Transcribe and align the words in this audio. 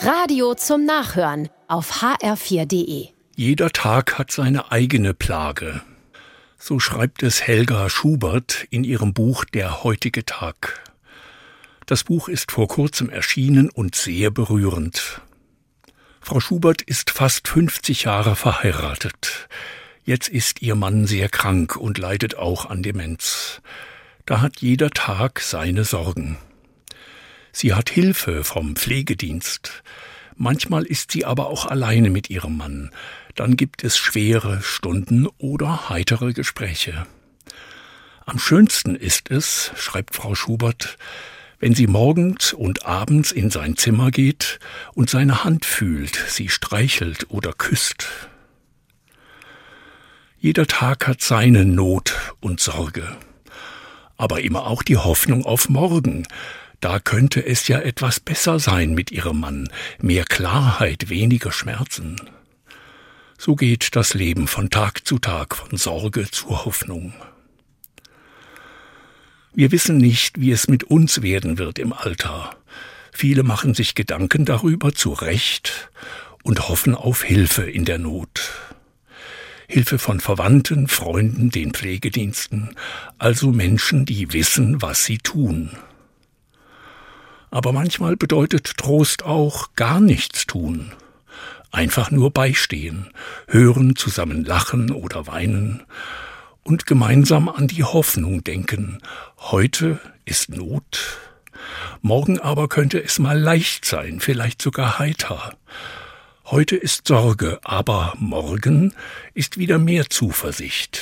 Radio 0.00 0.54
zum 0.54 0.84
Nachhören 0.84 1.48
auf 1.66 2.02
hr4.de. 2.02 3.08
Jeder 3.34 3.70
Tag 3.70 4.16
hat 4.16 4.30
seine 4.30 4.70
eigene 4.70 5.12
Plage. 5.12 5.82
So 6.56 6.78
schreibt 6.78 7.24
es 7.24 7.42
Helga 7.42 7.88
Schubert 7.90 8.64
in 8.70 8.84
ihrem 8.84 9.12
Buch 9.12 9.44
Der 9.44 9.82
heutige 9.82 10.24
Tag. 10.24 10.84
Das 11.86 12.04
Buch 12.04 12.28
ist 12.28 12.52
vor 12.52 12.68
kurzem 12.68 13.10
erschienen 13.10 13.70
und 13.70 13.96
sehr 13.96 14.30
berührend. 14.30 15.20
Frau 16.20 16.38
Schubert 16.38 16.80
ist 16.82 17.10
fast 17.10 17.48
50 17.48 18.04
Jahre 18.04 18.36
verheiratet. 18.36 19.48
Jetzt 20.04 20.28
ist 20.28 20.62
ihr 20.62 20.76
Mann 20.76 21.06
sehr 21.06 21.28
krank 21.28 21.74
und 21.74 21.98
leidet 21.98 22.36
auch 22.36 22.66
an 22.66 22.84
Demenz. 22.84 23.60
Da 24.26 24.40
hat 24.42 24.60
jeder 24.60 24.90
Tag 24.90 25.40
seine 25.40 25.82
Sorgen. 25.82 26.38
Sie 27.60 27.74
hat 27.74 27.90
Hilfe 27.90 28.44
vom 28.44 28.76
Pflegedienst. 28.76 29.82
Manchmal 30.36 30.84
ist 30.84 31.10
sie 31.10 31.24
aber 31.24 31.48
auch 31.48 31.66
alleine 31.66 32.08
mit 32.08 32.30
ihrem 32.30 32.56
Mann. 32.56 32.92
Dann 33.34 33.56
gibt 33.56 33.82
es 33.82 33.98
schwere 33.98 34.62
Stunden 34.62 35.26
oder 35.38 35.88
heitere 35.88 36.34
Gespräche. 36.34 37.04
Am 38.24 38.38
schönsten 38.38 38.94
ist 38.94 39.32
es, 39.32 39.72
schreibt 39.74 40.14
Frau 40.14 40.36
Schubert, 40.36 40.98
wenn 41.58 41.74
sie 41.74 41.88
morgens 41.88 42.52
und 42.52 42.86
abends 42.86 43.32
in 43.32 43.50
sein 43.50 43.76
Zimmer 43.76 44.12
geht 44.12 44.60
und 44.94 45.10
seine 45.10 45.42
Hand 45.42 45.64
fühlt, 45.64 46.14
sie 46.28 46.50
streichelt 46.50 47.26
oder 47.28 47.52
küsst. 47.52 48.06
Jeder 50.38 50.68
Tag 50.68 51.08
hat 51.08 51.22
seine 51.22 51.64
Not 51.64 52.14
und 52.38 52.60
Sorge, 52.60 53.16
aber 54.16 54.42
immer 54.42 54.68
auch 54.68 54.84
die 54.84 54.96
Hoffnung 54.96 55.44
auf 55.44 55.68
morgen, 55.68 56.24
da 56.80 57.00
könnte 57.00 57.44
es 57.44 57.66
ja 57.68 57.80
etwas 57.80 58.20
besser 58.20 58.60
sein 58.60 58.94
mit 58.94 59.10
ihrem 59.10 59.40
Mann, 59.40 59.68
mehr 60.00 60.24
Klarheit, 60.24 61.08
weniger 61.08 61.50
Schmerzen. 61.50 62.20
So 63.36 63.56
geht 63.56 63.96
das 63.96 64.14
Leben 64.14 64.48
von 64.48 64.70
Tag 64.70 65.06
zu 65.06 65.18
Tag, 65.18 65.56
von 65.56 65.76
Sorge 65.76 66.30
zur 66.30 66.64
Hoffnung. 66.64 67.14
Wir 69.54 69.72
wissen 69.72 69.96
nicht, 69.96 70.40
wie 70.40 70.52
es 70.52 70.68
mit 70.68 70.84
uns 70.84 71.22
werden 71.22 71.58
wird 71.58 71.78
im 71.78 71.92
Alter. 71.92 72.56
Viele 73.12 73.42
machen 73.42 73.74
sich 73.74 73.94
Gedanken 73.96 74.44
darüber 74.44 74.92
zu 74.92 75.12
Recht 75.12 75.90
und 76.44 76.68
hoffen 76.68 76.94
auf 76.94 77.24
Hilfe 77.24 77.68
in 77.68 77.84
der 77.84 77.98
Not. 77.98 78.52
Hilfe 79.66 79.98
von 79.98 80.20
Verwandten, 80.20 80.88
Freunden, 80.88 81.50
den 81.50 81.74
Pflegediensten, 81.74 82.76
also 83.18 83.50
Menschen, 83.50 84.06
die 84.06 84.32
wissen, 84.32 84.80
was 84.80 85.04
sie 85.04 85.18
tun. 85.18 85.72
Aber 87.50 87.72
manchmal 87.72 88.16
bedeutet 88.16 88.76
Trost 88.76 89.24
auch 89.24 89.74
gar 89.74 90.00
nichts 90.00 90.46
tun. 90.46 90.92
Einfach 91.70 92.10
nur 92.10 92.30
beistehen, 92.30 93.10
hören, 93.46 93.96
zusammen 93.96 94.44
lachen 94.44 94.90
oder 94.90 95.26
weinen 95.26 95.82
und 96.62 96.86
gemeinsam 96.86 97.48
an 97.48 97.66
die 97.66 97.84
Hoffnung 97.84 98.44
denken. 98.44 99.00
Heute 99.38 99.98
ist 100.24 100.50
Not. 100.50 101.18
Morgen 102.02 102.38
aber 102.38 102.68
könnte 102.68 103.02
es 103.02 103.18
mal 103.18 103.38
leicht 103.38 103.84
sein, 103.84 104.20
vielleicht 104.20 104.62
sogar 104.62 104.98
heiter. 104.98 105.54
Heute 106.44 106.76
ist 106.76 107.08
Sorge, 107.08 107.58
aber 107.64 108.14
morgen 108.18 108.94
ist 109.34 109.58
wieder 109.58 109.78
mehr 109.78 110.08
Zuversicht 110.08 111.00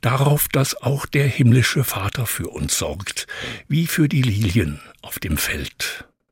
darauf, 0.00 0.48
dass 0.48 0.80
auch 0.82 1.06
der 1.06 1.26
himmlische 1.26 1.84
Vater 1.84 2.26
für 2.26 2.48
uns 2.48 2.78
sorgt, 2.78 3.26
wie 3.68 3.86
für 3.86 4.08
die 4.08 4.22
Lilien 4.22 4.80
auf 5.02 5.18
dem 5.18 5.36
Feld. 5.36 6.07